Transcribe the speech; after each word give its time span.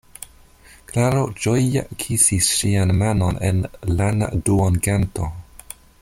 Klaro 0.91 1.19
ĝoje 1.43 1.83
kisis 2.03 2.49
ŝian 2.61 2.95
manon 3.03 3.39
en 3.51 3.61
lana 3.99 4.31
duonganto. 4.49 5.29